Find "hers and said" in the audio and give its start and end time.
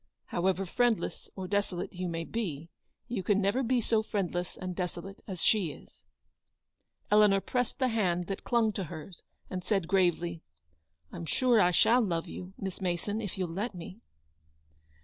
8.85-9.87